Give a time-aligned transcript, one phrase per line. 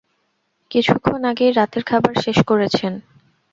[0.71, 2.93] কিছুক্ষণ আগেই রাতের খাবার শেষ করেছেন।